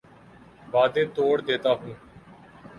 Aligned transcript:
وعدے 0.73 1.03
توڑ 1.15 1.35
دیتا 1.47 1.71
ہوں 1.79 1.93